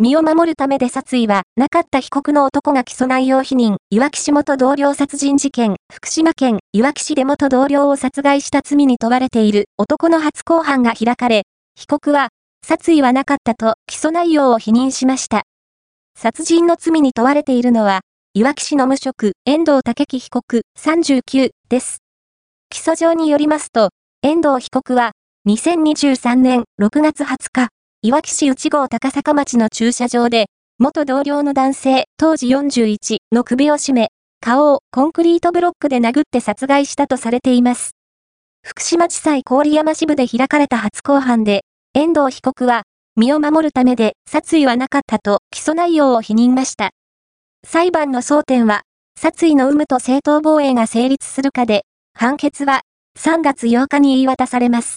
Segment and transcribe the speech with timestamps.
[0.00, 11.42] 身を守るためで殺意はなかった被告の男が起訴内容否認、いわき市元同僚殺人事件、福島県いわき市で元同僚を殺害した罪に問われている男の初公判が開かれ、
[11.74, 12.28] 被告は、
[12.64, 15.42] 殺意はなかったと起訴内容を否認しました。
[16.16, 18.02] 殺人の罪に問われているのは、
[18.34, 22.04] いわき市の無職、遠藤武樹被告39です。
[22.70, 23.90] 起訴状によりますと、
[24.22, 25.10] 遠藤被告は、
[25.48, 27.68] 2023年6月20日、
[28.00, 30.46] いわき市内郷高坂町の駐車場で、
[30.78, 34.08] 元同僚の男性、当時41の首を絞め、
[34.40, 37.96] 顔をコンクリートブロックで殴って殺害したとされています。
[38.64, 42.82] 福島地裁郡山支部で開かれた初公判で、遠藤被告は、
[43.16, 46.90] 身を守るためで殺意はなかったと起訴内容を否認ました。
[47.66, 48.82] 裁判の争点は、
[49.20, 51.82] 殺意の有無と正当防衛が成立するかで、
[52.14, 52.82] 判決は
[53.18, 54.96] 3月8日に言い渡されます。